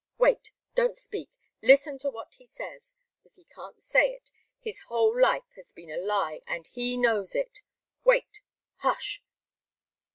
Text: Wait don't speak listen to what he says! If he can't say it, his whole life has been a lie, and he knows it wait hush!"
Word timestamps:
Wait 0.17 0.49
don't 0.73 0.97
speak 0.97 1.29
listen 1.61 1.99
to 1.99 2.09
what 2.09 2.33
he 2.33 2.47
says! 2.47 2.95
If 3.23 3.35
he 3.35 3.45
can't 3.45 3.83
say 3.83 4.13
it, 4.15 4.31
his 4.59 4.79
whole 4.89 5.15
life 5.15 5.51
has 5.55 5.73
been 5.73 5.91
a 5.91 5.97
lie, 5.97 6.41
and 6.47 6.65
he 6.65 6.97
knows 6.97 7.35
it 7.35 7.59
wait 8.03 8.41
hush!" 8.77 9.21